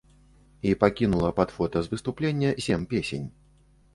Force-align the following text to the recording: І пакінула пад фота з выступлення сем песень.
І 0.69 0.71
пакінула 0.83 1.29
пад 1.41 1.51
фота 1.57 1.83
з 1.87 1.91
выступлення 1.93 2.53
сем 2.69 2.87
песень. 2.95 3.29